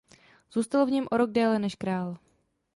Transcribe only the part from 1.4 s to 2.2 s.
než král.